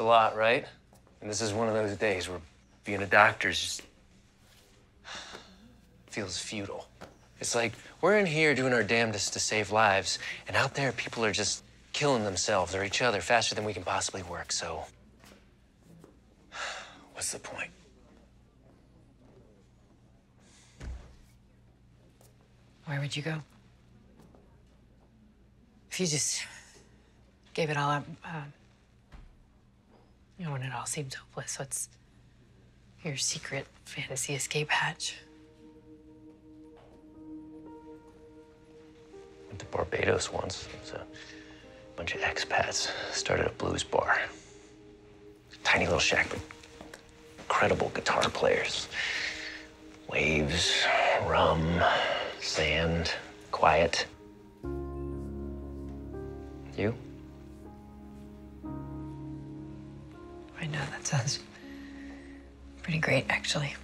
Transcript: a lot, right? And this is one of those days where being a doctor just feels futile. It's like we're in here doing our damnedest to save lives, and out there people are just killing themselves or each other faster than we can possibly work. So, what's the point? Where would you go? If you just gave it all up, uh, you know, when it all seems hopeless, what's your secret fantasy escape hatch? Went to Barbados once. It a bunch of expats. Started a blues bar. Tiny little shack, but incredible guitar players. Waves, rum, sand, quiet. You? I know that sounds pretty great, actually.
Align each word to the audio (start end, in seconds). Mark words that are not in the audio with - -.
a 0.00 0.02
lot, 0.02 0.36
right? 0.36 0.66
And 1.20 1.30
this 1.30 1.40
is 1.40 1.52
one 1.52 1.68
of 1.68 1.74
those 1.74 1.96
days 1.96 2.28
where 2.28 2.40
being 2.84 3.02
a 3.02 3.06
doctor 3.06 3.50
just 3.50 3.82
feels 6.06 6.38
futile. 6.38 6.88
It's 7.38 7.54
like 7.54 7.72
we're 8.00 8.18
in 8.18 8.26
here 8.26 8.54
doing 8.54 8.72
our 8.72 8.82
damnedest 8.82 9.34
to 9.34 9.38
save 9.38 9.70
lives, 9.70 10.18
and 10.48 10.56
out 10.56 10.74
there 10.74 10.90
people 10.92 11.24
are 11.24 11.32
just 11.32 11.62
killing 11.92 12.24
themselves 12.24 12.74
or 12.74 12.82
each 12.82 13.00
other 13.02 13.20
faster 13.20 13.54
than 13.54 13.64
we 13.64 13.72
can 13.72 13.82
possibly 13.82 14.22
work. 14.22 14.52
So, 14.52 14.84
what's 17.12 17.32
the 17.32 17.38
point? 17.38 17.70
Where 22.86 23.00
would 23.00 23.16
you 23.16 23.22
go? 23.22 23.36
If 25.90 26.00
you 26.00 26.06
just 26.06 26.44
gave 27.54 27.70
it 27.70 27.76
all 27.76 27.90
up, 27.90 28.06
uh, 28.24 28.42
you 30.40 30.46
know, 30.46 30.52
when 30.52 30.62
it 30.62 30.72
all 30.72 30.86
seems 30.86 31.14
hopeless, 31.14 31.58
what's 31.58 31.90
your 33.04 33.18
secret 33.18 33.66
fantasy 33.84 34.34
escape 34.34 34.70
hatch? 34.70 35.18
Went 39.48 39.58
to 39.58 39.66
Barbados 39.66 40.32
once. 40.32 40.66
It 40.82 40.94
a 40.94 41.02
bunch 41.94 42.14
of 42.14 42.22
expats. 42.22 42.90
Started 43.12 43.48
a 43.48 43.50
blues 43.50 43.84
bar. 43.84 44.18
Tiny 45.62 45.84
little 45.84 46.00
shack, 46.00 46.30
but 46.30 46.40
incredible 47.40 47.90
guitar 47.94 48.26
players. 48.30 48.88
Waves, 50.08 50.86
rum, 51.26 51.82
sand, 52.40 53.12
quiet. 53.50 54.06
You? 56.78 56.94
I 60.60 60.66
know 60.66 60.80
that 60.90 61.06
sounds 61.06 61.40
pretty 62.82 62.98
great, 62.98 63.26
actually. 63.28 63.74